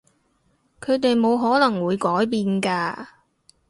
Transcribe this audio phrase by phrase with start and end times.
[0.79, 3.07] 佢哋冇可能會改變㗎